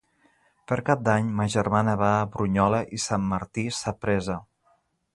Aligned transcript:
Per 0.71 0.77
Cap 0.87 1.03
d'Any 1.07 1.27
ma 1.41 1.45
germana 1.57 1.95
va 2.05 2.09
a 2.15 2.25
Brunyola 2.37 2.83
i 2.99 3.03
Sant 3.07 3.31
Martí 3.35 3.71
Sapresa. 3.85 4.43